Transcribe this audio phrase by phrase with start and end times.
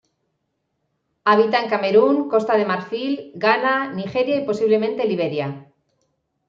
[1.25, 5.71] Habita en Camerún, Costa de Marfil, Ghana, Nigeria y posiblemente Liberia.